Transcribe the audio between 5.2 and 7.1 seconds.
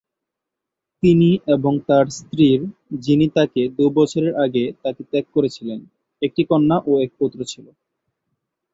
করেছিলেন একটি কন্যা ও